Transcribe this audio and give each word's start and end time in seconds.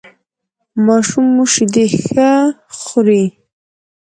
ماشوم 0.85 1.25
مو 1.35 1.43
شیدې 1.53 1.85
ښه 2.01 2.29
خوري؟ 2.79 3.23